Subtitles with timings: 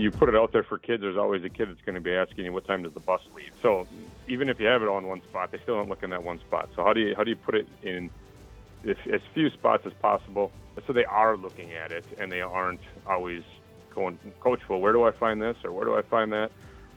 [0.00, 2.14] you put it out there for kids, there's always a kid that's going to be
[2.14, 3.52] asking you what time does the bus leave.
[3.62, 3.86] So
[4.28, 6.22] even if you have it all in one spot, they still don't look in that
[6.22, 6.70] one spot.
[6.74, 8.10] So how do you how do you put it in
[8.88, 10.52] as, as few spots as possible
[10.86, 13.42] so they are looking at it and they aren't always
[13.94, 16.50] going, Coach, well, where do I find this or where do I find that?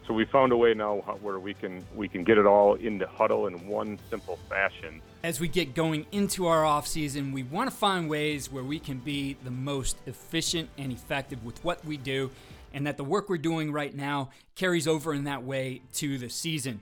[0.08, 3.06] So we found a way now where we can we can get it all into
[3.06, 5.02] Hudl in one simple fashion.
[5.24, 8.80] As we get going into our off season, we want to find ways where we
[8.80, 12.32] can be the most efficient and effective with what we do,
[12.74, 16.30] and that the work we're doing right now carries over in that way to the
[16.30, 16.82] season.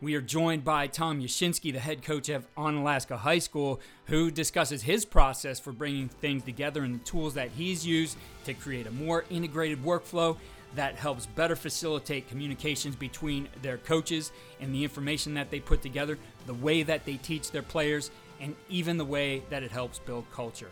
[0.00, 4.82] We are joined by Tom Yashinsky, the head coach of Onalaska High School, who discusses
[4.82, 8.92] his process for bringing things together and the tools that he's used to create a
[8.92, 10.36] more integrated workflow
[10.76, 16.16] that helps better facilitate communications between their coaches and the information that they put together,
[16.46, 20.30] the way that they teach their players, and even the way that it helps build
[20.30, 20.70] culture.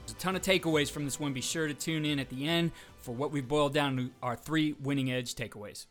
[0.00, 1.32] There's a ton of takeaways from this one.
[1.32, 2.72] Be sure to tune in at the end
[3.06, 5.86] for what we've boiled down to our three winning edge takeaways.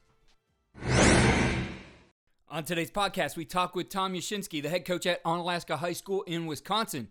[2.50, 6.24] On today's podcast, we talk with Tom Yashinsky, the head coach at Onalaska High School
[6.24, 7.08] in Wisconsin.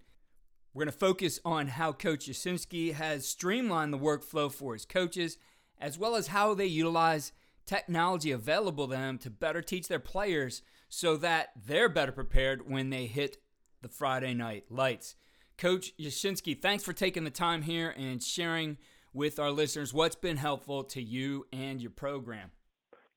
[0.75, 5.39] We're going to focus on how Coach Yashinsky has streamlined the workflow for his coaches
[5.81, 7.33] as well as how they utilize
[7.65, 10.61] technology available to them to better teach their players
[10.91, 13.39] so that they're better prepared when they hit
[13.81, 15.17] the Friday night lights.
[15.57, 18.77] Coach Yashinsky, thanks for taking the time here and sharing
[19.15, 22.51] with our listeners what's been helpful to you and your program.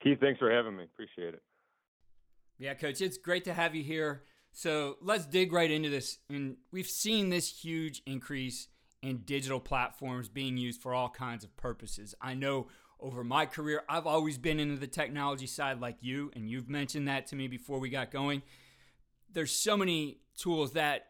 [0.02, 0.84] Keith, thanks for having me.
[0.84, 1.42] Appreciate it.
[2.60, 4.24] Yeah, Coach, it's great to have you here.
[4.52, 6.20] So let's dig right into this.
[6.30, 8.68] And we've seen this huge increase
[9.02, 12.16] in digital platforms being used for all kinds of purposes.
[12.22, 12.68] I know
[13.00, 17.08] over my career, I've always been into the technology side like you, and you've mentioned
[17.08, 18.42] that to me before we got going.
[19.32, 21.08] There's so many tools that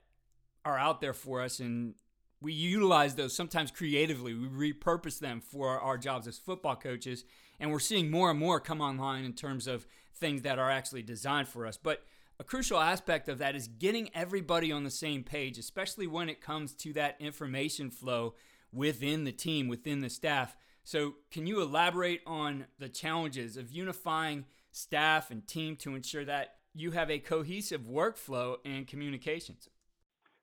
[0.65, 1.95] are out there for us, and
[2.41, 4.33] we utilize those sometimes creatively.
[4.33, 7.23] We repurpose them for our jobs as football coaches,
[7.59, 11.01] and we're seeing more and more come online in terms of things that are actually
[11.01, 11.77] designed for us.
[11.77, 12.03] But
[12.39, 16.41] a crucial aspect of that is getting everybody on the same page, especially when it
[16.41, 18.35] comes to that information flow
[18.71, 20.55] within the team, within the staff.
[20.83, 26.55] So, can you elaborate on the challenges of unifying staff and team to ensure that
[26.73, 29.67] you have a cohesive workflow and communications?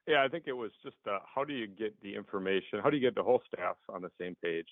[0.06, 2.80] Yeah, I think it was just uh, how do you get the information?
[2.82, 4.68] How do you get the whole staff on the same page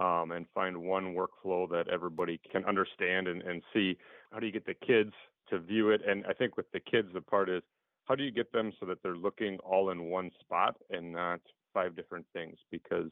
[0.00, 3.96] um, and find one workflow that everybody can understand and, and see?
[4.32, 5.12] How do you get the kids
[5.52, 6.00] to view it.
[6.06, 7.62] And I think with the kids, the part is
[8.06, 11.40] how do you get them so that they're looking all in one spot and not
[11.72, 12.56] five different things?
[12.70, 13.10] Because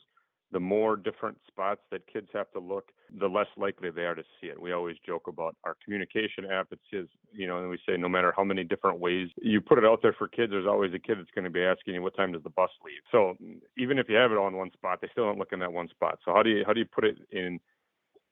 [0.52, 2.88] the more different spots that kids have to look,
[3.18, 4.60] the less likely they are to see it.
[4.60, 6.68] We always joke about our communication app.
[6.72, 9.78] It says, you know, and we say no matter how many different ways you put
[9.78, 12.02] it out there for kids, there's always a kid that's going to be asking you
[12.02, 13.02] what time does the bus leave.
[13.12, 13.36] So
[13.78, 15.72] even if you have it all in one spot, they still don't look in that
[15.72, 16.18] one spot.
[16.24, 17.60] So how do you how do you put it in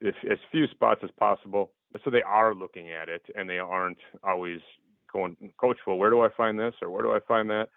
[0.07, 1.73] as, as few spots as possible
[2.05, 4.61] so they are looking at it and they aren't always
[5.12, 7.69] going, Coach, well, where do I find this or where do I find that?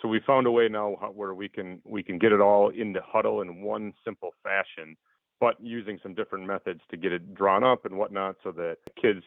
[0.00, 3.00] So we found a way now where we can we can get it all into
[3.00, 4.96] Hudl in one simple fashion,
[5.40, 9.24] but using some different methods to get it drawn up and whatnot, so that kids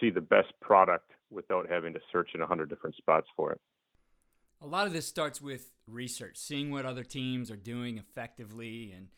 [0.00, 3.60] see the best product without having to search in a hundred different spots for it.
[4.60, 9.08] A lot of this starts with research, seeing what other teams are doing effectively and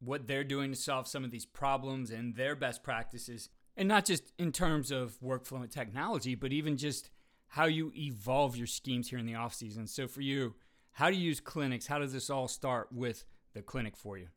[0.00, 3.48] what they're doing to solve some of these problems and their best practices.
[3.76, 7.10] And not just in terms of workflow and technology, but even just
[7.48, 9.86] how you evolve your schemes here in the off season.
[9.86, 10.54] So for you,
[10.92, 11.86] how do you use clinics?
[11.86, 13.24] How does this all start with
[13.54, 14.28] the clinic for you?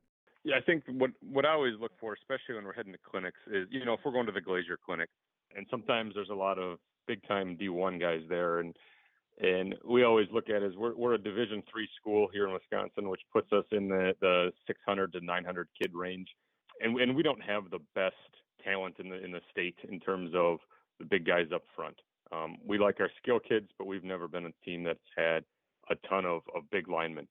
[0.44, 3.40] Yeah, I think what what I always look for, especially when we're heading to clinics,
[3.48, 5.10] is you know if we're going to the Glazier Clinic,
[5.56, 8.76] and sometimes there's a lot of big time D1 guys there, and
[9.40, 13.10] and we always look at is we're we're a Division three school here in Wisconsin,
[13.10, 16.28] which puts us in the the 600 to 900 kid range,
[16.82, 18.16] and and we don't have the best
[18.64, 20.60] talent in the in the state in terms of
[21.00, 21.96] the big guys up front.
[22.32, 25.44] Um, we like our skill kids, but we've never been a team that's had
[25.90, 27.28] a ton of, of big linemen.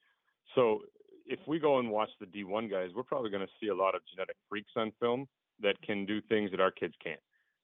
[0.54, 0.80] So
[1.26, 3.94] if we go and watch the D1 guys, we're probably going to see a lot
[3.94, 5.26] of genetic freaks on film
[5.60, 7.20] that can do things that our kids can't.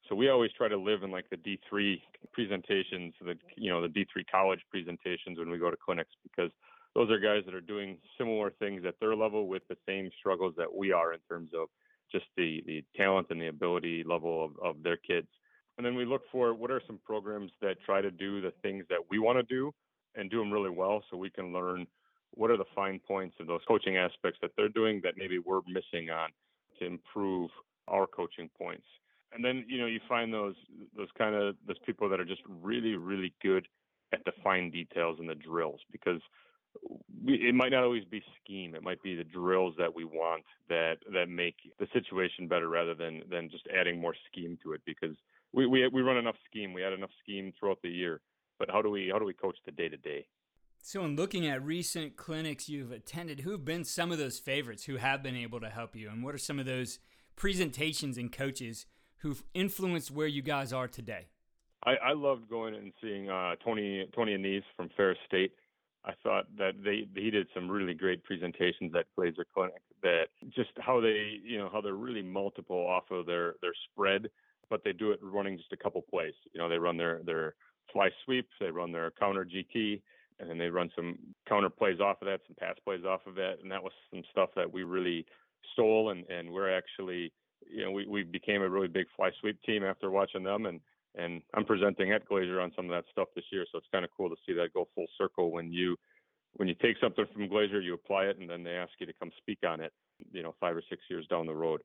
[0.08, 2.00] So we always try to live in like the D3
[2.32, 6.50] presentations, the you know the D3 college presentations when we go to clinics because
[6.94, 10.54] those are guys that are doing similar things at their level with the same struggles
[10.58, 11.68] that we are in terms of
[12.12, 15.28] just the the talent and the ability level of, of their kids.
[15.76, 18.84] And then we look for what are some programs that try to do the things
[18.90, 19.72] that we want to do
[20.14, 21.86] and do them really well so we can learn
[22.32, 25.60] what are the fine points of those coaching aspects that they're doing that maybe we're
[25.66, 26.30] missing on
[26.78, 27.50] to improve
[27.88, 28.86] our coaching points.
[29.32, 30.54] And then, you know, you find those
[30.96, 33.66] those kind of those people that are just really, really good
[34.12, 36.20] at the fine details and the drills because
[37.24, 38.74] we, it might not always be scheme.
[38.74, 42.94] It might be the drills that we want that that make the situation better rather
[42.94, 45.16] than than just adding more scheme to it because
[45.54, 46.72] we we we run enough scheme.
[46.72, 48.20] We had enough scheme throughout the year.
[48.58, 50.26] But how do we how do we coach the day to day?
[50.82, 54.96] So, in looking at recent clinics you've attended, who've been some of those favorites who
[54.96, 56.98] have been able to help you, and what are some of those
[57.36, 58.86] presentations and coaches
[59.18, 61.28] who've influenced where you guys are today?
[61.86, 65.52] I, I loved going and seeing uh, Tony Tony Annese from Ferris State.
[66.04, 69.80] I thought that they he did some really great presentations at Glazier Clinic.
[70.02, 74.28] That just how they you know how they're really multiple off of their their spread,
[74.70, 76.34] but they do it running just a couple plays.
[76.52, 77.54] You know they run their their
[77.92, 80.00] fly sweep, they run their counter GT,
[80.40, 81.18] and then they run some
[81.48, 84.22] counter plays off of that, some pass plays off of that, and that was some
[84.30, 85.26] stuff that we really
[85.72, 87.32] stole, and and we're actually
[87.70, 90.80] you know we we became a really big fly sweep team after watching them and
[91.16, 94.04] and I'm presenting at Glazier on some of that stuff this year, so it's kind
[94.04, 95.96] of cool to see that go full circle when you
[96.56, 99.12] when you take something from Glazier, you apply it, and then they ask you to
[99.12, 99.92] come speak on it.
[100.32, 101.80] You know, five or six years down the road.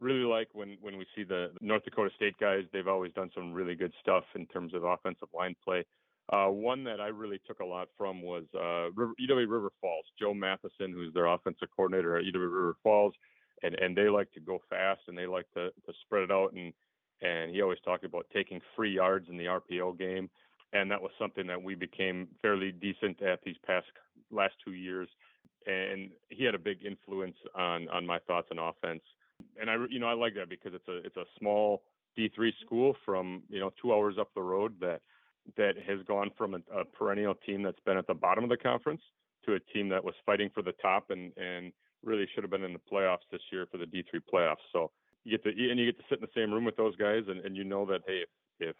[0.00, 2.64] Really like when when we see the North Dakota State guys.
[2.72, 5.84] They've always done some really good stuff in terms of offensive line play.
[6.32, 10.06] Uh, one that I really took a lot from was uh, UW River Falls.
[10.18, 13.14] Joe Matheson, who's their offensive coordinator at UW River Falls,
[13.62, 16.52] and and they like to go fast and they like to to spread it out
[16.54, 16.72] and
[17.22, 20.28] and he always talked about taking free yards in the RPO game,
[20.72, 23.86] and that was something that we became fairly decent at these past
[24.30, 25.08] last two years.
[25.66, 29.02] And he had a big influence on on my thoughts on offense,
[29.60, 31.82] and I you know I like that because it's a it's a small
[32.18, 35.00] D3 school from you know two hours up the road that
[35.56, 38.56] that has gone from a, a perennial team that's been at the bottom of the
[38.56, 39.02] conference
[39.44, 41.72] to a team that was fighting for the top and and
[42.02, 44.64] really should have been in the playoffs this year for the D3 playoffs.
[44.72, 44.90] So
[45.24, 47.22] you get to and you get to sit in the same room with those guys,
[47.28, 48.24] and, and you know that hey,
[48.60, 48.76] if, if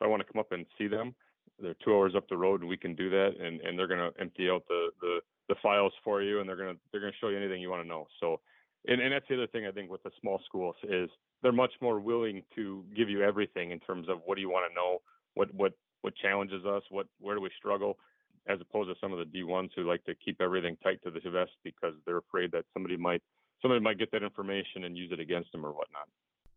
[0.00, 1.14] I want to come up and see them,
[1.60, 4.10] they're two hours up the road, and we can do that, and and they're gonna
[4.18, 7.36] empty out the the the files for you, and they're gonna they're gonna show you
[7.36, 8.06] anything you want to know.
[8.20, 8.40] So,
[8.86, 11.10] and and that's the other thing I think with the small schools is
[11.42, 14.70] they're much more willing to give you everything in terms of what do you want
[14.70, 14.98] to know,
[15.34, 15.72] what what
[16.02, 17.98] what challenges us, what where do we struggle,
[18.46, 21.20] as opposed to some of the D1s who like to keep everything tight to the
[21.30, 23.22] vest because they're afraid that somebody might
[23.62, 26.08] somebody might get that information and use it against them or whatnot.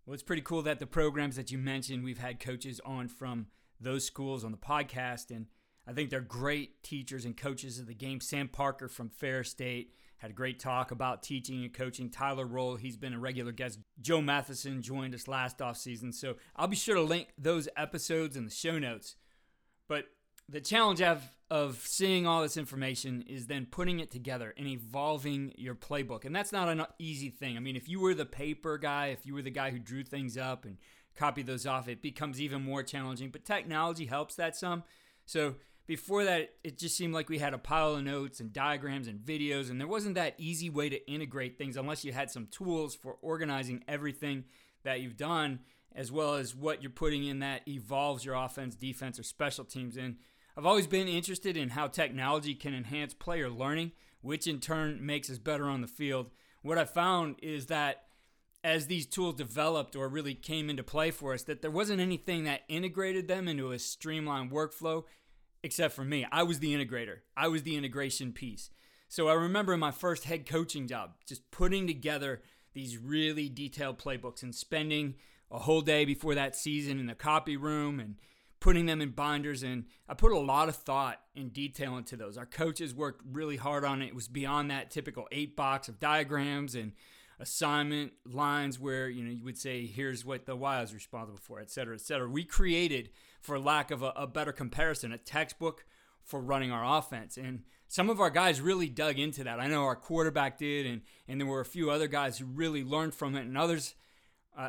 [0.05, 3.47] Well, it's pretty cool that the programs that you mentioned, we've had coaches on from
[3.79, 5.47] those schools on the podcast, and
[5.85, 8.21] I think they're great teachers and coaches of the game.
[8.21, 12.09] Sam Parker from Ferris State had a great talk about teaching and coaching.
[12.09, 13.79] Tyler Roehl, he's been a regular guest.
[14.01, 18.35] Joe Matheson joined us last off season, so I'll be sure to link those episodes
[18.35, 19.15] in the show notes.
[19.87, 20.05] But
[20.49, 25.53] the challenge of of seeing all this information is then putting it together and evolving
[25.57, 26.25] your playbook.
[26.25, 27.55] And that's not an easy thing.
[27.55, 30.03] I mean, if you were the paper guy, if you were the guy who drew
[30.03, 30.77] things up and
[31.15, 33.29] copied those off, it becomes even more challenging.
[33.29, 34.83] But technology helps that some.
[35.25, 35.55] So
[35.87, 39.19] before that, it just seemed like we had a pile of notes and diagrams and
[39.19, 42.93] videos, and there wasn't that easy way to integrate things unless you had some tools
[42.93, 44.43] for organizing everything
[44.83, 45.59] that you've done,
[45.95, 49.95] as well as what you're putting in that evolves your offense, defense, or special teams
[49.95, 50.17] in.
[50.57, 55.29] I've always been interested in how technology can enhance player learning, which in turn makes
[55.29, 56.31] us better on the field.
[56.63, 58.03] What I found is that
[58.63, 62.43] as these tools developed or really came into play for us, that there wasn't anything
[62.43, 65.05] that integrated them into a streamlined workflow,
[65.63, 66.25] except for me.
[66.31, 68.69] I was the integrator, I was the integration piece.
[69.09, 72.41] So I remember in my first head coaching job, just putting together
[72.73, 75.15] these really detailed playbooks and spending
[75.49, 78.15] a whole day before that season in the copy room and
[78.59, 79.63] putting them in binders.
[79.63, 82.37] And I put a lot of thought and detail into those.
[82.37, 84.07] Our coaches worked really hard on it.
[84.07, 86.91] It was beyond that typical eight box of diagrams and
[87.39, 91.59] assignment lines where you know you would say here's what the y is responsible for
[91.59, 93.11] et cetera et cetera we created
[93.47, 95.85] for lack of a, a better comparison a textbook
[96.23, 99.83] for running our offense and some of our guys really dug into that i know
[99.83, 103.35] our quarterback did and and there were a few other guys who really learned from
[103.35, 103.95] it and others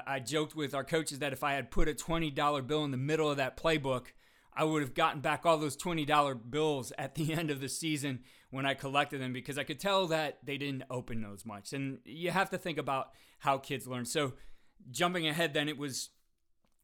[0.06, 2.98] I joked with our coaches that if I had put a $20 bill in the
[2.98, 4.08] middle of that playbook,
[4.54, 8.20] I would have gotten back all those $20 bills at the end of the season
[8.50, 11.72] when I collected them because I could tell that they didn't open those much.
[11.72, 14.04] And you have to think about how kids learn.
[14.04, 14.34] So,
[14.90, 16.10] jumping ahead, then it was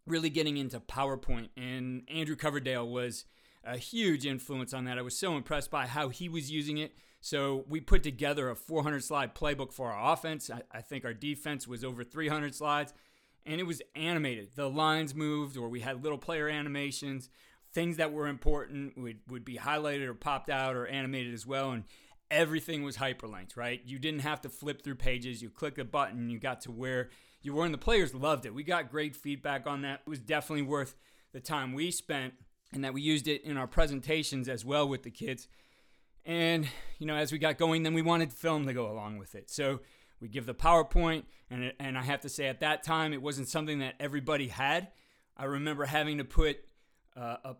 [0.07, 3.25] really getting into PowerPoint, and Andrew Coverdale was
[3.65, 4.99] a huge influence on that.
[4.99, 6.93] I was so impressed by how he was using it.
[7.21, 10.51] So we put together a 400 slide playbook for our offense.
[10.51, 12.93] I, I, think our defense was over 300 slides,
[13.47, 14.51] and it was animated.
[14.55, 17.31] The lines moved, or we had little player animations.
[17.73, 21.71] Things that were important would, would be highlighted or popped out or animated as well.
[21.71, 21.85] And
[22.31, 23.81] everything was hyperlinked, right?
[23.87, 25.41] You didn't have to flip through pages.
[25.41, 27.09] You click a button, you got to where
[27.45, 28.55] you were, and the players loved it.
[28.55, 30.01] We got great feedback on that.
[30.07, 30.95] It was definitely worth
[31.33, 32.35] the time we spent,
[32.73, 35.49] and that we used it in our presentations as well with the kids
[36.25, 36.67] And,
[36.99, 39.51] you know, as we got going, then we wanted film to go along with it.
[39.51, 39.81] So
[40.21, 43.49] we give the PowerPoint, and, and I have to say at that time, it wasn't
[43.49, 44.89] something that everybody had.
[45.37, 46.59] I remember having to put
[47.17, 47.57] uh, a,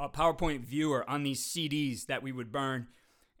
[0.00, 2.88] a, PowerPoint viewer on these CDs that we would burn,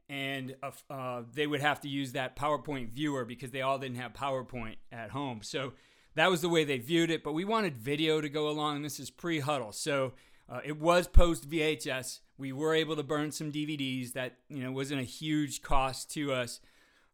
[0.08, 0.56] and
[0.90, 4.76] uh, they would have to use that PowerPoint viewer because they all didn't have PowerPoint
[4.90, 5.40] at home.
[5.42, 5.74] So
[6.14, 7.22] that was the way they viewed it.
[7.22, 8.82] But we wanted video to go along.
[8.82, 9.74] This is pre Hudl.
[9.74, 10.12] so
[10.50, 12.20] uh, it was post VHS.
[12.38, 14.12] We were able to burn some DVDs.
[14.14, 16.60] That you know wasn't a huge cost to us,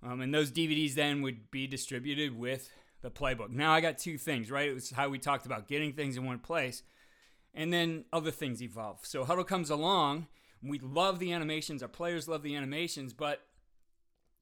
[0.03, 2.71] um, and those DVDs then would be distributed with
[3.03, 3.51] the playbook.
[3.51, 4.69] Now I got two things, right?
[4.69, 6.83] It was how we talked about getting things in one place,
[7.53, 9.01] and then other things evolve.
[9.03, 10.29] So Hudl comes along.
[10.67, 11.83] We love the animations.
[11.83, 13.41] Our players love the animations, but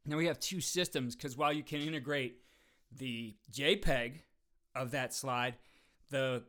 [0.06, 2.36] now we have two systems because while you can integrate
[2.96, 4.20] the JPEG
[4.74, 5.54] of that slide,
[6.10, 6.44] the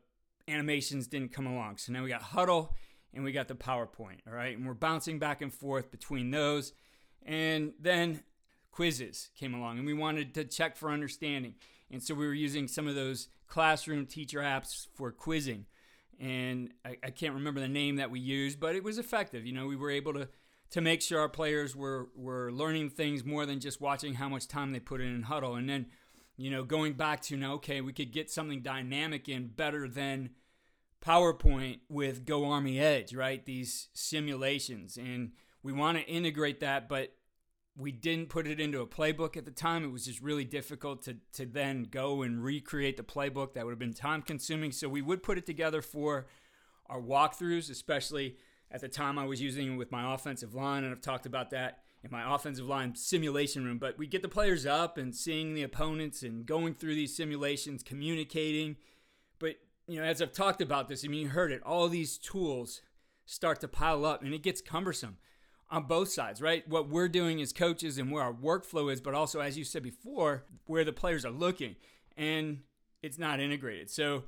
[0.48, 1.78] animations didn't come along.
[1.78, 2.70] So now we got Hudl
[3.14, 4.58] and we got the PowerPoint, all right?
[4.58, 6.74] And we're bouncing back and forth between those.
[7.26, 8.24] And then
[8.72, 11.56] quizzes came along and we wanted to check for understanding.
[11.92, 15.66] And so we were using some of those classroom teacher apps for quizzing.
[16.20, 19.46] And I, I can't remember the name that we used, but it was effective.
[19.46, 20.30] You know, we were able to
[20.72, 24.48] to make sure our players were were learning things more than just watching how much
[24.48, 25.88] time they put in in Hudl, And then
[26.36, 30.32] you know, going back to now, okay, we could get something dynamic in better than
[31.06, 33.46] PowerPoint with Go Army Edge, right?
[33.46, 34.98] These simulations.
[34.98, 37.14] And we want to integrate that, but
[37.76, 39.84] we didn't put it into a playbook at the time.
[39.84, 43.54] It was just really difficult to, to then go and recreate the playbook.
[43.54, 44.72] That would have been time consuming.
[44.72, 46.28] So we would put it together for
[46.88, 48.38] our walkthroughs, especially
[48.70, 50.84] at the time I was using it with my offensive line.
[50.84, 53.80] And I've talked about that in my offensive line simulation room.
[53.80, 57.82] But we get the players up and seeing the opponents and going through these simulations,
[57.82, 58.76] communicating.
[59.40, 59.56] But
[59.88, 61.64] you know, as I've talked about this, I mean, you heard it.
[61.64, 62.82] All these tools
[63.26, 65.18] start to pile up, and it gets cumbersome
[65.70, 66.68] on both sides, right?
[66.68, 69.84] What we're doing as coaches and where our workflow is, but also, as you said
[69.84, 71.76] before, where the players are looking,
[72.16, 72.62] and
[73.02, 73.90] it's not integrated.
[73.90, 74.24] So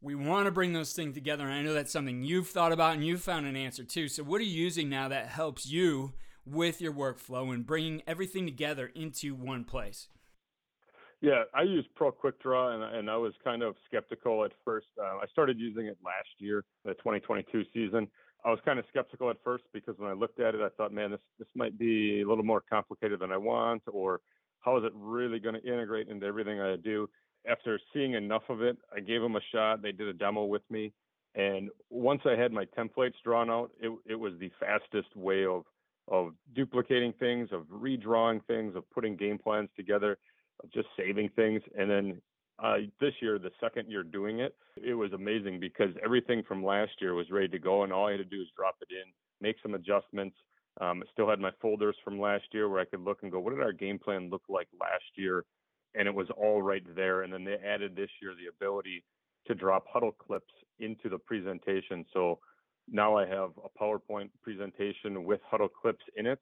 [0.00, 1.44] we want to bring those things together.
[1.44, 4.08] And I know that's something you've thought about and you've found an answer to.
[4.08, 6.12] So, what are you using now that helps you
[6.44, 10.08] with your workflow and bringing everything together into one place?
[11.20, 14.86] Yeah, I use Pro Quick Draw, and, and I was kind of skeptical at first.
[15.00, 18.06] Uh, I started using it last year, the 2022 season.
[18.44, 20.92] I was kind of skeptical at first because when I looked at it, I thought,
[20.92, 24.20] man, this this might be a little more complicated than I want, or
[24.60, 27.08] how is it really going to integrate into everything I do?
[27.50, 29.82] After seeing enough of it, I gave them a shot.
[29.82, 30.92] They did a demo with me,
[31.34, 35.64] and once I had my templates drawn out, it it was the fastest way of
[36.06, 40.16] of duplicating things, of redrawing things, of putting game plans together,
[40.62, 41.62] of just saving things.
[41.78, 42.22] And then
[42.62, 46.92] uh, this year, the second year doing it, it was amazing because everything from last
[47.00, 49.12] year was ready to go, and all I had to do was drop it in,
[49.40, 50.36] make some adjustments.
[50.80, 53.40] Um, I still had my folders from last year where I could look and go,
[53.40, 55.44] what did our game plan look like last year?
[55.94, 57.22] And it was all right there.
[57.22, 59.04] And then they added this year the ability
[59.46, 62.04] to drop Hudl clips into the presentation.
[62.12, 62.38] So
[62.90, 66.38] now I have a PowerPoint presentation with Hudl clips in it,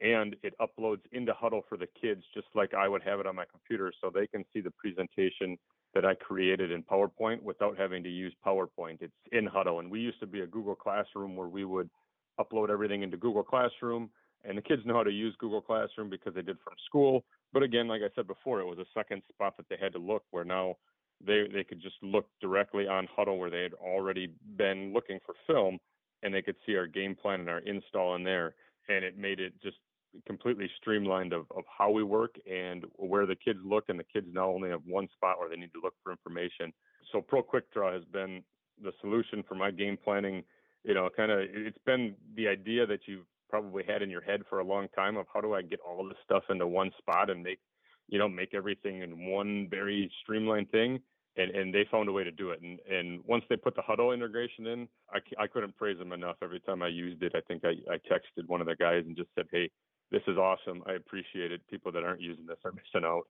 [0.00, 3.36] and it uploads into Hudl for the kids just like I would have it on
[3.36, 5.58] my computer so they can see the presentation
[5.94, 8.98] that I created in PowerPoint without having to use PowerPoint.
[9.00, 11.88] It's in Hudl, And we used to be a Google Classroom where we would
[12.38, 14.10] upload everything into Google Classroom.
[14.44, 17.24] And the kids know how to use Google Classroom because they did from school.
[17.52, 19.98] But again, like I said before, it was a second spot that they had to
[19.98, 20.76] look where now
[21.24, 25.34] they they could just look directly on Hudl where they had already been looking for
[25.46, 25.78] film,
[26.22, 28.54] and they could see our game plan and our install in there,
[28.88, 29.76] and it made it just
[30.26, 34.26] completely streamlined of, of how we work and where the kids look and the kids
[34.32, 36.72] now only have one spot where they need to look for information
[37.12, 38.42] so pro quick draw has been
[38.82, 40.42] the solution for my game planning
[40.84, 44.40] you know kind of it's been the idea that you've probably had in your head
[44.48, 47.28] for a long time of how do i get all this stuff into one spot
[47.28, 47.58] and make
[48.08, 51.00] you know, make everything in one very streamlined thing.
[51.38, 52.60] And, and they found a way to do it.
[52.62, 56.36] And, and once they put the Hudl integration in, I, I couldn't praise them enough.
[56.42, 59.14] Every time I used it, I think I, I texted one of the guys and
[59.14, 59.70] just said, Hey,
[60.10, 60.82] this is awesome.
[60.86, 61.60] I appreciate it.
[61.68, 63.24] People that aren't using this are missing out.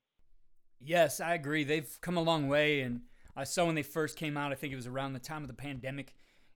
[0.81, 1.65] Yes, I agree.
[1.65, 2.83] They've come a long way.
[2.83, 3.03] And
[3.35, 5.49] I saw when they first came out, I think it was around the time of
[5.49, 6.15] the pandemic,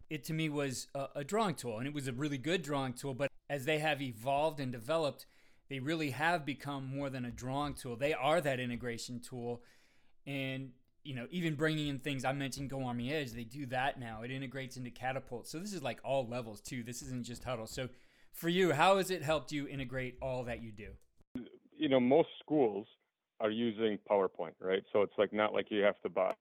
[0.08, 1.78] it to me was a, a drawing tool.
[1.78, 3.14] And it was a really good drawing tool.
[3.14, 5.26] But as they have evolved and developed,
[5.68, 7.96] they really have become more than a drawing tool.
[7.96, 9.62] They are that integration tool.
[10.26, 13.98] And, you know, even bringing in things I mentioned Go Army Edge, they do that
[13.98, 14.22] now.
[14.22, 15.46] It integrates into Catapult.
[15.46, 16.82] So this is like all levels too.
[16.82, 17.68] This isn't just Hudl.
[17.68, 17.88] So
[18.32, 20.90] for you, how has it helped you integrate all that you do?
[21.76, 22.86] You know, most schools
[23.40, 24.82] are using PowerPoint, right?
[24.92, 26.34] So it's like not like you have to buy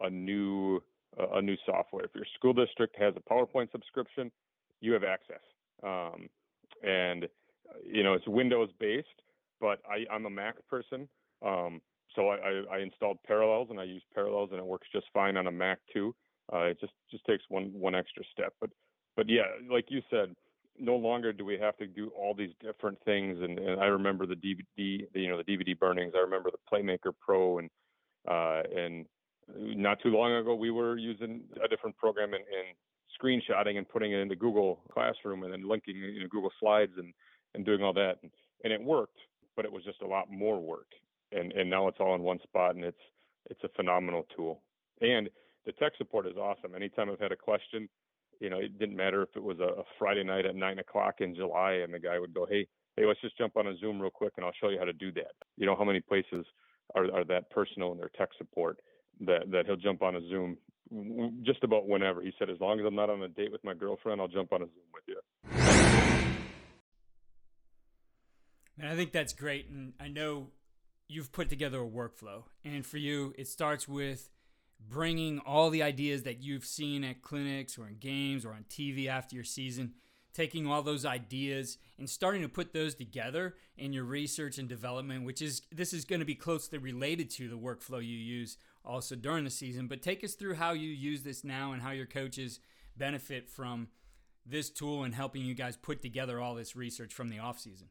[0.00, 0.80] a new
[1.18, 2.04] a new software.
[2.04, 4.30] If your school district has a PowerPoint subscription,
[4.80, 5.40] you have access.
[5.82, 6.28] Um,
[6.82, 7.26] and
[7.84, 9.08] you know, it's Windows based,
[9.60, 11.08] but I, I'm a Mac person.
[11.44, 11.80] Um,
[12.16, 15.46] so I, I, installed Parallels and I use Parallels and it works just fine on
[15.46, 16.14] a Mac too.
[16.52, 18.54] Uh, it just just takes one one extra step.
[18.60, 18.70] But
[19.16, 20.34] but yeah, like you said,
[20.78, 23.38] no longer do we have to do all these different things.
[23.40, 26.12] And, and I remember the DVD, the, you know, the DVD burnings.
[26.16, 27.70] I remember the Playmaker Pro, and
[28.28, 29.06] uh, and
[29.56, 32.76] not too long ago we were using a different program and, and
[33.20, 37.12] screenshotting and putting it into Google Classroom and then linking you know Google Slides and
[37.54, 38.16] and doing all that.
[38.22, 38.30] And,
[38.64, 39.18] and it worked,
[39.54, 40.88] but it was just a lot more work.
[41.32, 43.00] And and now it's all in one spot, and it's
[43.50, 44.62] it's a phenomenal tool.
[45.00, 45.28] And
[45.64, 46.74] the tech support is awesome.
[46.74, 47.88] Anytime I've had a question,
[48.40, 51.16] you know, it didn't matter if it was a, a Friday night at nine o'clock
[51.20, 52.66] in July, and the guy would go, "Hey,
[52.96, 54.92] hey, let's just jump on a Zoom real quick, and I'll show you how to
[54.92, 56.46] do that." You know how many places
[56.94, 58.78] are are that personal in their tech support
[59.20, 60.56] that that he'll jump on a Zoom
[61.42, 62.22] just about whenever.
[62.22, 64.52] He said, "As long as I'm not on a date with my girlfriend, I'll jump
[64.52, 65.20] on a Zoom with you."
[68.78, 70.48] And I think that's great, and I know
[71.08, 74.30] you've put together a workflow, and for you, it starts with
[74.88, 79.06] bringing all the ideas that you've seen at clinics or in games or on TV
[79.06, 79.94] after your season,
[80.34, 85.24] taking all those ideas and starting to put those together in your research and development,
[85.24, 89.16] which is this is going to be closely related to the workflow you use also
[89.16, 89.88] during the season.
[89.88, 92.60] But take us through how you use this now and how your coaches
[92.96, 93.88] benefit from
[94.44, 97.88] this tool and helping you guys put together all this research from the off season.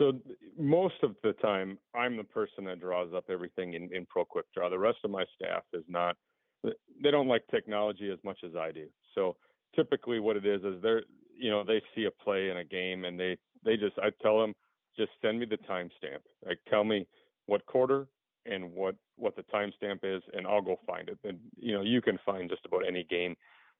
[0.00, 0.14] So
[0.58, 4.46] most of the time, I'm the person that draws up everything in, in Pro Quick
[4.54, 4.70] Draw.
[4.70, 6.16] The rest of my staff is not.
[6.64, 8.86] They don't like technology as much as I do.
[9.14, 9.36] So
[9.76, 11.02] typically, what it is is they're
[11.36, 14.40] you know they see a play in a game and they they just I tell
[14.40, 14.54] them
[14.96, 16.22] just send me the timestamp.
[16.46, 17.06] Like tell me
[17.44, 18.06] what quarter
[18.46, 21.18] and what what the timestamp is, and I'll go find it.
[21.24, 23.36] And you know you can find just about any game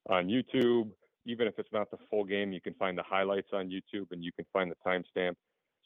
[0.07, 0.91] on YouTube.
[1.25, 4.23] Even if it's not the full game, you can find the highlights on YouTube and
[4.23, 5.35] you can find the timestamp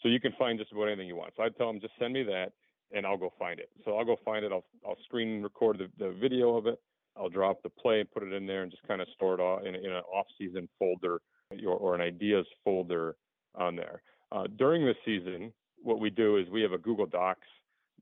[0.01, 1.33] so you can find just about anything you want.
[1.35, 2.51] So I tell them just send me that
[2.93, 3.69] and I'll go find it.
[3.83, 4.51] So I'll go find it.
[4.51, 6.79] I'll I'll screen record the, the video of it.
[7.17, 9.67] I'll drop the play and put it in there and just kind of store it
[9.67, 11.21] in, in an off-season folder
[11.65, 13.15] or, or an ideas folder
[13.55, 14.01] on there.
[14.31, 17.47] Uh, during the season, what we do is we have a Google Docs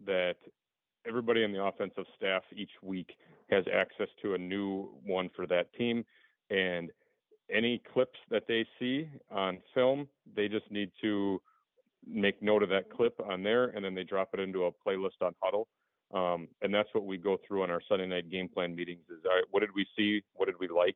[0.05, 0.35] that
[1.07, 3.11] everybody in the offensive staff each week
[3.51, 6.03] has access to a new one for that team.
[6.49, 6.89] And
[7.53, 11.41] any clips that they see on film, they just need to
[12.07, 15.21] make note of that clip on there, and then they drop it into a playlist
[15.21, 15.65] on Hudl.
[16.13, 19.01] Um, and that's what we go through on our Sunday night game plan meetings.
[19.09, 20.21] Is all right, what did we see?
[20.33, 20.95] What did we like?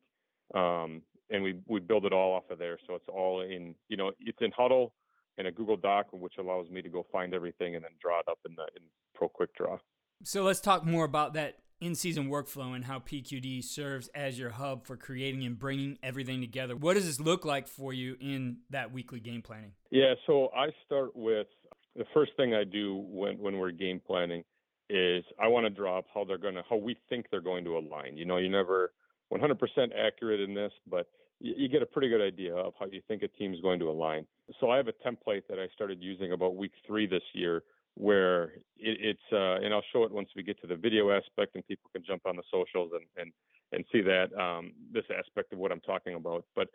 [0.53, 2.77] Um, and we we build it all off of there.
[2.87, 4.91] So it's all in you know it's in Hudl
[5.37, 8.27] and a Google Doc, which allows me to go find everything and then draw it
[8.29, 8.83] up in the in
[9.15, 9.77] Pro Quick Draw.
[10.23, 14.49] So let's talk more about that in season workflow and how PQD serves as your
[14.49, 16.75] hub for creating and bringing everything together.
[16.75, 19.71] What does this look like for you in that weekly game planning?
[19.91, 21.47] Yeah, so I start with
[21.95, 24.43] the first thing I do when, when we're game planning
[24.89, 27.65] is I want to draw up how they're going to, how we think they're going
[27.65, 28.15] to align.
[28.17, 28.93] You know, you're never
[29.31, 29.57] 100%
[29.97, 31.07] accurate in this, but
[31.39, 33.79] you, you get a pretty good idea of how you think a team is going
[33.79, 34.25] to align.
[34.59, 37.63] So I have a template that I started using about week three this year
[37.97, 38.43] where
[38.77, 41.67] it, it's uh, and I'll show it once we get to the video aspect and
[41.67, 43.31] people can jump on the socials and and
[43.73, 46.45] and see that um, this aspect of what I'm talking about.
[46.55, 46.69] But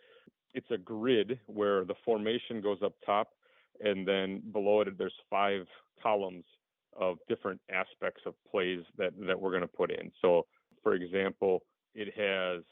[0.52, 3.28] it's a grid where the formation goes up top,
[3.80, 5.66] and then below it there's five
[6.02, 6.44] columns
[6.98, 10.10] of different aspects of plays that that we're going to put in.
[10.20, 10.46] So,
[10.82, 11.62] for example,
[11.94, 12.64] it has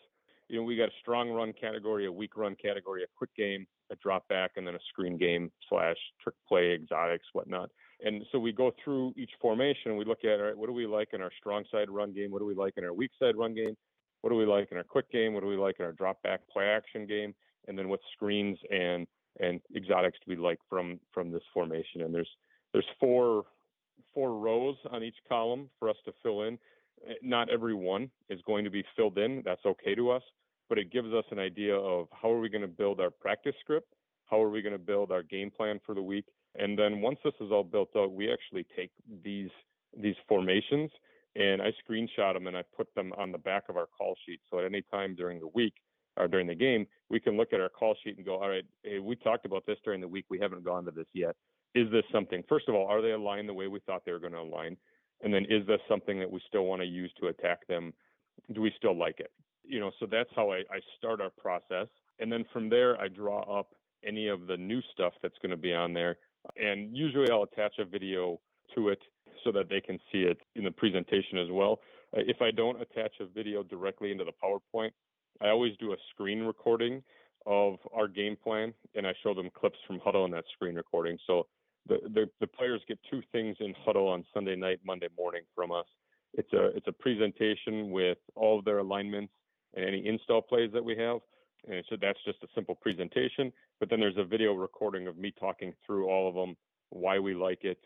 [0.48, 3.64] you know we got a strong run category, a weak run category, a quick game,
[3.92, 7.70] a drop back, and then a screen game slash trick play, exotics, whatnot.
[8.04, 10.72] And so we go through each formation and we look at, all right, what do
[10.72, 12.30] we like in our strong side run game?
[12.30, 13.76] What do we like in our weak side run game?
[14.22, 15.34] What do we like in our quick game?
[15.34, 17.34] What do we like in our drop back play action game?
[17.68, 19.06] And then what screens and
[19.38, 22.02] and exotics do we like from from this formation?
[22.02, 22.28] And there's
[22.72, 23.44] there's four
[24.14, 26.58] four rows on each column for us to fill in.
[27.08, 29.42] Eh, not every one is going to be filled in.
[29.44, 30.22] That's okay to us,
[30.68, 33.54] but it gives us an idea of how are we going to build our practice
[33.60, 33.94] script?
[34.26, 36.26] How are we going to build our game plan for the week?
[36.56, 38.90] And then once this is all built out, we actually take
[39.22, 39.50] these
[39.96, 40.90] these formations
[41.36, 44.40] and I screenshot them and I put them on the back of our call sheet.
[44.50, 45.74] So at any time during the week
[46.16, 48.64] or during the game, we can look at our call sheet and go, all right,
[48.82, 50.24] hey, we talked about this during the week.
[50.28, 51.36] We haven't gone to this yet.
[51.74, 52.42] Is this something?
[52.48, 54.76] First of all, are they aligned the way we thought they were going to align?
[55.22, 57.92] And then is this something that we still want to use to attack them?
[58.52, 59.30] Do we still like it?
[59.62, 61.86] You know, so that's how I, I start our process.
[62.18, 63.68] And then from there, I draw up
[64.04, 66.16] any of the new stuff that's going to be on there
[66.56, 68.40] and usually I'll attach a video
[68.74, 69.00] to it
[69.44, 71.80] so that they can see it in the presentation as well.
[72.16, 74.90] Uh, if I don't attach a video directly into the PowerPoint,
[75.40, 77.02] I always do a screen recording
[77.46, 81.18] of our game plan, and I show them clips from Hudl and that screen recording.
[81.26, 81.46] So
[81.88, 85.72] the, the, the players get two things in Hudl on Sunday night, Monday morning from
[85.72, 85.86] us.
[86.34, 89.32] It's a it's a presentation with all of their alignments
[89.74, 91.18] and any install plays that we have.
[91.68, 93.52] And so that's just a simple presentation.
[93.80, 96.56] But then there's a video recording of me talking through all of them,
[96.90, 97.78] why we like it,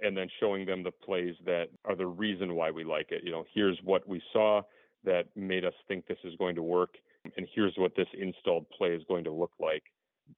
[0.00, 3.22] and then showing them the plays that are the reason why we like it.
[3.22, 4.62] You know, here's what we saw
[5.04, 6.94] that made us think this is going to work,
[7.36, 9.82] and here's what this installed play is going to look like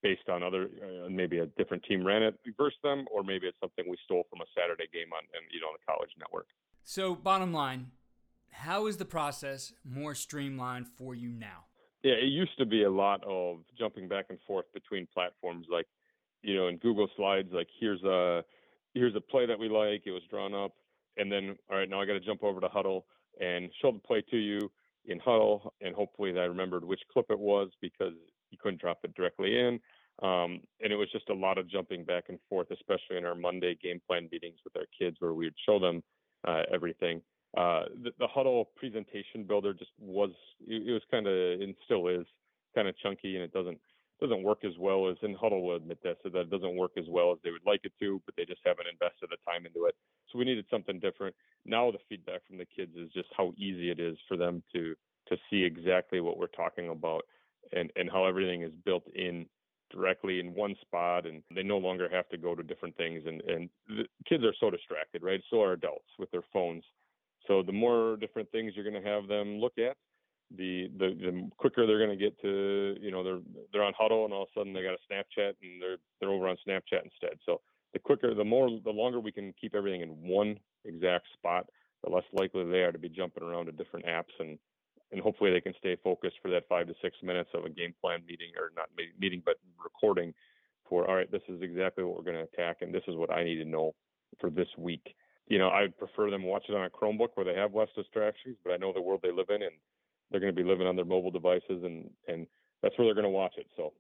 [0.02, 3.58] based on other uh, maybe a different team ran it versus them, or maybe it's
[3.60, 6.48] something we stole from a Saturday game on and you know on the college network.
[6.82, 7.92] So bottom line,
[8.50, 11.66] how is the process more streamlined for you now?
[12.06, 15.88] Yeah, it used to be a lot of jumping back and forth between platforms, like
[16.40, 18.44] you know in Google Slides, like here's a
[18.94, 20.70] here's a play that we like, it was drawn up,
[21.16, 23.02] and then all right now I got to jump over to Hudl
[23.40, 24.70] and show the play to you
[25.06, 28.14] in Hudl, and hopefully I remembered which clip it was because
[28.52, 29.80] you couldn't drop it directly in.
[30.22, 33.34] Um, and it was just a lot of jumping back and forth, especially in our
[33.34, 36.04] Monday game plan meetings with our kids, where we would show them
[36.46, 37.20] uh, everything.
[37.56, 40.30] Uh, the, the Hudl presentation builder just was
[40.66, 42.26] it, it was kind of and still is
[42.74, 43.78] kind of chunky, and it doesn't
[44.20, 46.92] doesn't work as well as and Hudl will admit this, so that it doesn't work
[46.98, 49.66] as well as they would like it to, but they just haven't invested the time
[49.66, 49.94] into it.
[50.30, 51.34] So we needed something different.
[51.64, 54.94] Now the feedback from the kids is just how easy it is for them to
[55.28, 57.22] to see exactly what we're talking about
[57.72, 59.46] and, and how everything is built in
[59.90, 63.40] directly in one spot and they no longer have to go to different things and,
[63.42, 65.40] and the kids are so distracted, right?
[65.50, 66.84] So are adults with their phones.
[67.48, 69.96] So the more different things you're going to have them look at,
[70.56, 73.40] the, the the quicker they're going to get to you know they're
[73.72, 76.30] they're on Hudl and all of a sudden they got a Snapchat and they're they're
[76.30, 77.38] over on Snapchat instead.
[77.44, 77.60] So
[77.92, 81.66] the quicker, the more, the longer we can keep everything in one exact spot,
[82.04, 84.58] the less likely they are to be jumping around to different apps and
[85.12, 87.94] and hopefully they can stay focused for that five to six minutes of a game
[88.00, 90.32] plan meeting or not meeting but recording
[90.88, 93.32] for all right this is exactly what we're going to attack and this is what
[93.32, 93.94] i need to know
[94.40, 95.14] for this week
[95.46, 98.56] you know i'd prefer them watch it on a chromebook where they have less distractions
[98.64, 99.72] but i know the world they live in and
[100.30, 102.46] they're going to be living on their mobile devices and and
[102.82, 103.92] that's where they're going to watch it so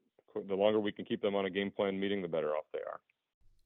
[0.48, 2.80] the longer we can keep them on a game plan meeting the better off they
[2.80, 3.00] are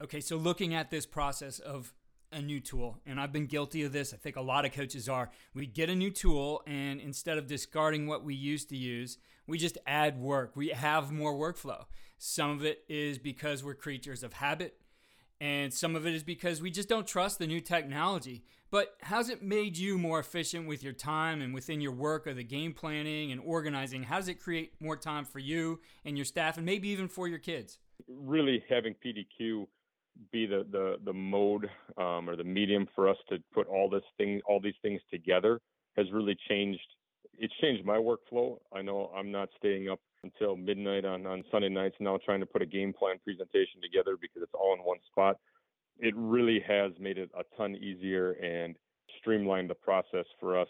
[0.03, 1.93] okay so looking at this process of
[2.33, 2.99] a new tool.
[3.07, 4.15] And I've been guilty of this.
[4.15, 5.31] I think a lot of coaches are.
[5.55, 9.59] We get a new tool, and instead of discarding what we used to use, we
[9.59, 10.53] just add work.
[10.55, 11.87] We have more workflow.
[12.19, 14.77] Some of it is because we're creatures of habit,
[15.41, 18.45] and some of it is because we just don't trust the new technology.
[18.71, 22.35] But how's it made you more efficient with your time and within your work or
[22.35, 24.05] the game planning and organizing?
[24.05, 27.27] How does it create more time for you and your staff and maybe even for
[27.27, 27.79] your kids?
[28.07, 29.67] Really having PDQ
[30.33, 34.03] be the the the mode um, or the medium for us to put all this
[34.19, 35.61] thing all these things together
[35.97, 36.81] has really changed
[37.39, 41.69] it's changed my workflow i know i'm not staying up until midnight on on sunday
[41.69, 44.99] nights now trying to put a game plan presentation together because it's all in one
[45.11, 45.39] spot.
[45.99, 48.77] It really has made it a ton easier and
[49.19, 50.69] streamlined the process for us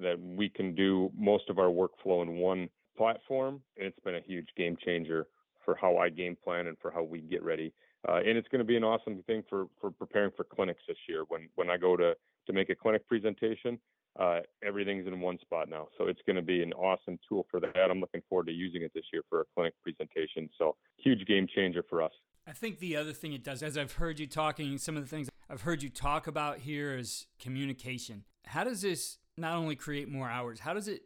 [0.00, 3.60] that we can do most of our workflow in one platform.
[3.76, 5.26] And it's been a huge game changer
[5.64, 7.72] for how i game plan and for how we get ready.
[8.08, 10.96] Uh, and it's going to be an awesome thing for for preparing for clinics this
[11.08, 11.24] year.
[11.28, 12.14] When when I go to
[12.46, 13.78] to make a clinic presentation,
[14.18, 15.88] uh, everything's in one spot now.
[15.98, 17.90] So it's going to be an awesome tool for that.
[17.90, 20.50] I'm looking forward to using it this year for a clinic presentation.
[20.58, 22.12] So huge game changer for us.
[22.46, 25.08] I think the other thing it does, as I've heard you talking, some of the
[25.08, 28.24] things I've heard you talk about here is communication.
[28.46, 31.02] How does this not only create more hours, how does it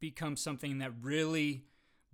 [0.00, 1.64] become something that really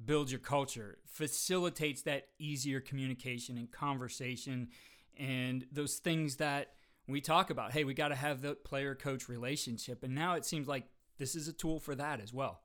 [0.04, 4.68] builds your culture, facilitates that easier communication and conversation
[5.16, 6.72] and those things that
[7.06, 7.72] we talk about.
[7.72, 10.02] Hey, we got to have the player coach relationship.
[10.02, 10.84] And now it seems like
[11.18, 12.60] this is a tool for that as well.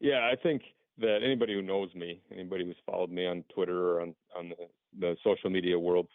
[0.00, 0.62] Yeah, I think
[0.98, 4.56] that anybody who knows me, anybody who's followed me on Twitter or on, on the,
[4.98, 6.08] the social media world,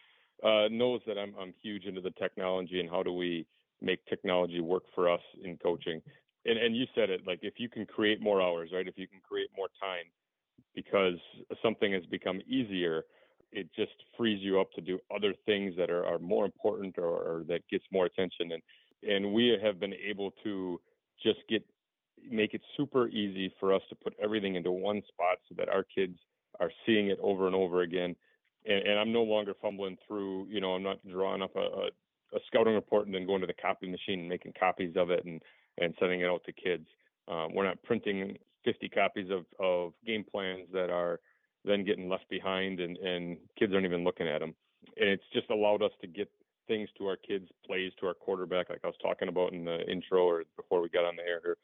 [0.44, 3.46] uh, knows that I'm, I'm huge into the technology and how do we
[3.82, 6.02] make technology work for us in coaching.
[6.46, 8.88] And, and you said it like if you can create more hours, right?
[8.88, 10.06] If you can create more time,
[10.76, 11.20] because
[11.62, 13.04] something has become easier,
[13.52, 17.08] it just frees you up to do other things that are, are more important or,
[17.08, 18.52] or that gets more attention.
[18.52, 18.62] And
[19.02, 20.80] and we have been able to
[21.24, 21.64] just get
[22.30, 25.84] make it super easy for us to put everything into one spot so that our
[25.84, 26.18] kids
[26.60, 28.16] are seeing it over and over again.
[28.66, 31.86] And, and I'm no longer fumbling through, you know, I'm not drawing up a, a,
[32.36, 35.24] a, scouting report and then going to the copy machine and making copies of it
[35.24, 35.42] and,
[35.78, 36.86] and sending it out to kids.
[37.30, 41.22] Um, we're not printing 50 copies of, of game plans that are
[41.66, 44.56] then getting left behind and, and kids aren't even looking at them.
[44.98, 46.30] And it's just allowed us to get
[46.68, 49.82] things to our kids, plays to our quarterback, like I was talking about in the
[49.90, 51.58] intro or before we got on the air here.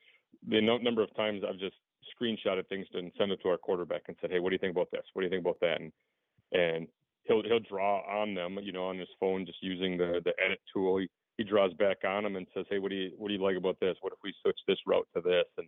[0.49, 1.75] The number of times I've just
[2.12, 4.75] screenshotted things and sent it to our quarterback and said, "Hey, what do you think
[4.75, 5.05] about this?
[5.13, 5.91] What do you think about that?" And
[6.51, 6.88] and
[7.23, 10.60] he'll he'll draw on them, you know, on his phone just using the the edit
[10.73, 10.97] tool.
[10.97, 13.41] He, he draws back on them and says, "Hey, what do you what do you
[13.41, 13.95] like about this?
[14.01, 15.67] What if we switch this route to this?" And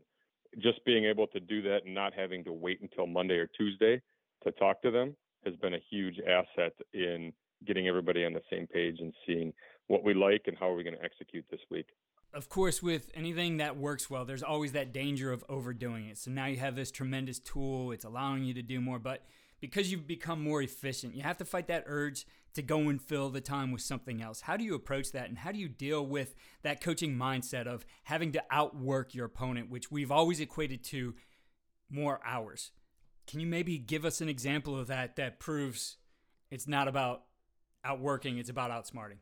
[0.60, 4.02] just being able to do that and not having to wait until Monday or Tuesday
[4.48, 7.32] to talk to them has been a huge asset in
[7.66, 9.54] getting everybody on the same page and seeing
[9.88, 11.88] what we like and how are we going to execute this week.
[12.34, 16.18] Of course, with anything that works well, there's always that danger of overdoing it.
[16.18, 19.24] So now you have this tremendous tool, it's allowing you to do more, but
[19.60, 23.30] because you've become more efficient, you have to fight that urge to go and fill
[23.30, 24.42] the time with something else.
[24.42, 27.86] How do you approach that and how do you deal with that coaching mindset of
[28.04, 31.16] having to outwork your opponent, which we've always equated to
[31.90, 32.72] more hours?
[33.28, 35.98] Can you maybe give us an example of that that proves
[36.50, 37.24] it's not about
[37.84, 39.18] outworking, it's about outsmarting?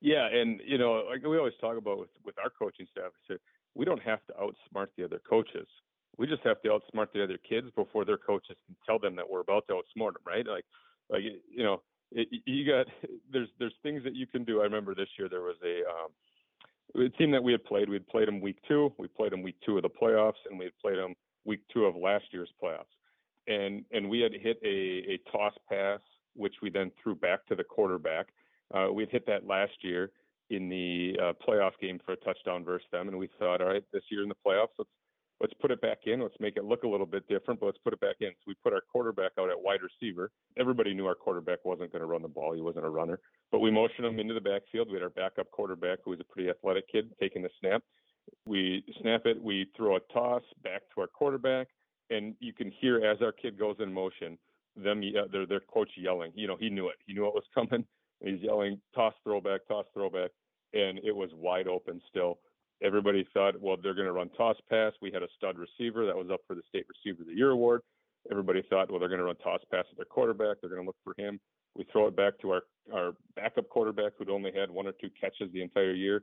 [0.00, 3.38] Yeah, and you know, like we always talk about with with our coaching staff, is
[3.74, 5.66] we don't have to outsmart the other coaches.
[6.18, 9.28] We just have to outsmart the other kids before their coaches can tell them that
[9.28, 10.46] we're about to outsmart them, right?
[10.46, 10.64] Like,
[11.08, 12.86] like you know, it, you got
[13.32, 14.60] there's there's things that you can do.
[14.60, 17.88] I remember this year there was a um, a team that we had played.
[17.88, 18.92] We had played them week two.
[18.98, 21.84] We played them week two of the playoffs, and we had played them week two
[21.84, 22.95] of last year's playoffs
[23.46, 24.68] and and we had hit a,
[25.12, 26.00] a toss pass,
[26.34, 28.28] which we then threw back to the quarterback.
[28.74, 30.10] Uh, we had hit that last year
[30.50, 33.84] in the uh, playoff game for a touchdown versus them, and we thought, all right,
[33.92, 34.90] this year in the playoffs, let's
[35.40, 36.20] let's put it back in.
[36.20, 38.30] Let's make it look a little bit different, but let's put it back in.
[38.30, 40.30] So we put our quarterback out at wide receiver.
[40.58, 42.54] Everybody knew our quarterback wasn't going to run the ball.
[42.54, 43.18] He wasn't a runner,
[43.52, 44.88] but we motioned him into the backfield.
[44.88, 47.82] We had our backup quarterback, who was a pretty athletic kid, taking the snap.
[48.46, 49.40] We snap it.
[49.40, 51.68] We throw a toss back to our quarterback
[52.10, 54.38] and you can hear as our kid goes in motion,
[54.76, 56.32] them uh, their their coach yelling.
[56.34, 56.96] You know, he knew it.
[57.06, 57.84] He knew it was coming.
[58.24, 60.30] He's yelling, toss throwback, toss throwback,
[60.72, 62.38] and it was wide open still.
[62.82, 64.92] Everybody thought, well, they're going to run toss pass.
[65.00, 67.50] We had a stud receiver that was up for the state receiver of the year
[67.50, 67.82] award.
[68.30, 70.58] Everybody thought, well, they're going to run toss pass at their quarterback.
[70.60, 71.38] They're going to look for him.
[71.74, 75.10] We throw it back to our our backup quarterback who'd only had one or two
[75.20, 76.22] catches the entire year.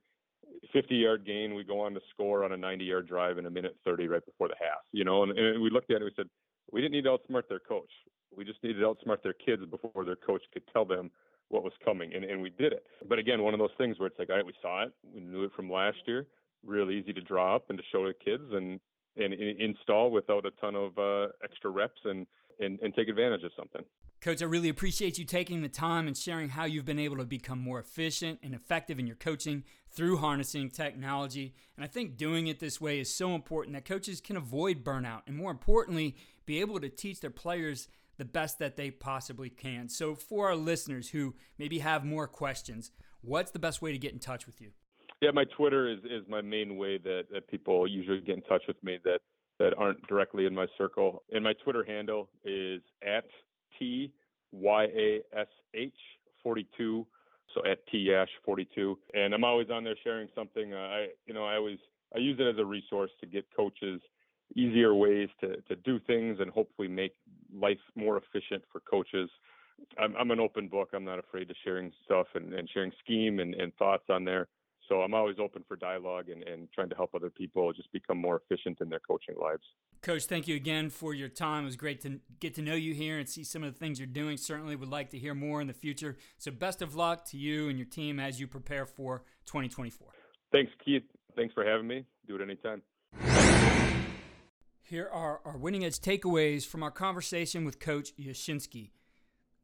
[0.72, 1.56] 50 yard gain.
[1.56, 4.26] We go on to score on a 90 yard drive in a minute 30 right
[4.26, 4.82] before the half.
[4.92, 6.28] You know, and, and we looked at it and we said,
[6.72, 7.90] we didn't need to outsmart their coach.
[8.36, 11.12] We just needed to outsmart their kids before their coach could tell them
[11.50, 12.14] what was coming.
[12.14, 12.84] And, and we did it.
[13.08, 14.94] But again, one of those things where it's like, all right, we saw it.
[15.14, 16.26] We knew it from last year.
[16.66, 18.80] Real easy to draw up and to show the kids and,
[19.18, 22.26] and, and install without a ton of uh, extra reps and,
[22.60, 23.84] and, and take advantage of something.
[24.24, 27.26] Coach, I really appreciate you taking the time and sharing how you've been able to
[27.26, 31.54] become more efficient and effective in your coaching through harnessing technology.
[31.76, 35.24] And I think doing it this way is so important that coaches can avoid burnout
[35.28, 39.90] and, more importantly, be able to teach their players the best that they possibly can.
[39.90, 44.14] So, for our listeners who maybe have more questions, what's the best way to get
[44.14, 44.72] in touch with you?
[45.22, 48.64] Yeah, my Twitter is, is my main way that, that people usually get in touch
[48.70, 49.20] with me that,
[49.60, 51.24] that aren't directly in my circle.
[51.34, 53.26] And my Twitter handle is at
[53.84, 54.12] T
[54.52, 55.94] Y A S H
[56.42, 57.06] 42.
[57.54, 58.98] So at T Yash 42.
[59.14, 60.74] And I'm always on there sharing something.
[60.74, 61.78] Uh, I, you know, I always,
[62.16, 64.02] I use it as a resource to get coaches
[64.56, 67.14] easier ways to, to do things and hopefully make
[67.56, 69.30] life more efficient for coaches.
[70.00, 70.90] I'm, I'm an open book.
[70.94, 74.48] I'm not afraid to sharing stuff and, and sharing scheme and, and thoughts on there.
[74.90, 78.18] So I'm always open for dialogue and, and trying to help other people just become
[78.20, 79.64] more efficient in their coaching lives.
[80.02, 81.64] Coach, thank you again for your time.
[81.64, 84.00] It was great to get to know you here and see some of the things
[84.00, 84.36] you're doing.
[84.36, 86.18] Certainly would like to hear more in the future.
[86.38, 90.10] So best of luck to you and your team as you prepare for 2024.
[90.52, 91.04] Thanks, Keith.
[91.36, 92.06] Thanks for having me.
[92.28, 92.82] Do it anytime.
[94.82, 98.92] Here are our winning edge takeaways from our conversation with Coach Yashinsky.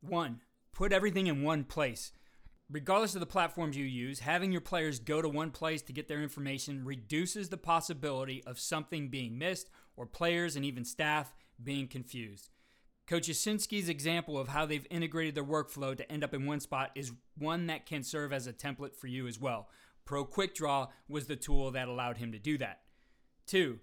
[0.01, 0.39] One,
[0.71, 2.13] put everything in one place.
[2.71, 6.07] Regardless of the platforms you use, having your players go to one place to get
[6.07, 11.87] their information reduces the possibility of something being missed or players and even staff being
[11.87, 12.49] confused.
[13.07, 16.91] Coach Yashinsky's example of how they've integrated their workflow to end up in one spot
[16.93, 19.67] is one that can serve as a template for you as well.
[20.05, 22.81] Pro Quick Draw was the tool that allowed him to do that.
[23.47, 23.79] Two,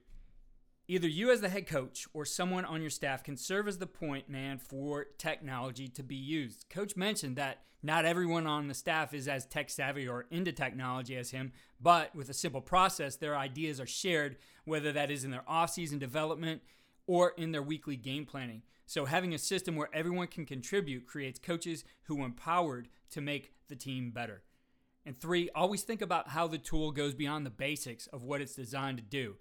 [0.88, 3.86] Either you, as the head coach, or someone on your staff can serve as the
[3.88, 6.64] point man for technology to be used.
[6.70, 11.16] Coach mentioned that not everyone on the staff is as tech savvy or into technology
[11.16, 15.30] as him, but with a simple process, their ideas are shared, whether that is in
[15.30, 16.62] their off-season development
[17.06, 18.62] or in their weekly game planning.
[18.86, 23.52] So, having a system where everyone can contribute creates coaches who are empowered to make
[23.68, 24.42] the team better.
[25.04, 28.56] And three, always think about how the tool goes beyond the basics of what it's
[28.56, 29.36] designed to do.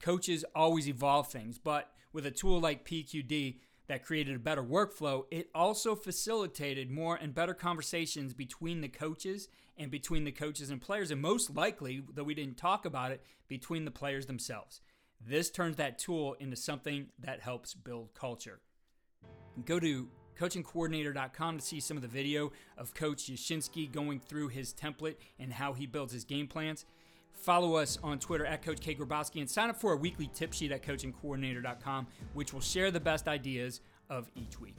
[0.00, 5.24] Coaches always evolve things, but with a tool like PQD that created a better workflow,
[5.30, 10.80] it also facilitated more and better conversations between the coaches and between the coaches and
[10.80, 14.80] players, and most likely, though we didn't talk about it, between the players themselves.
[15.26, 18.60] This turns that tool into something that helps build culture.
[19.64, 24.74] Go to coachingcoordinator.com to see some of the video of Coach Yashinsky going through his
[24.74, 26.84] template and how he builds his game plans.
[27.34, 28.94] Follow us on Twitter at Coach K.
[28.94, 33.00] Grabowski and sign up for our weekly tip sheet at coachingcoordinator.com, which will share the
[33.00, 34.76] best ideas of each week.